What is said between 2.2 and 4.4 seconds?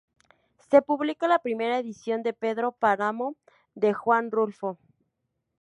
de "Pedro Páramo" de Juan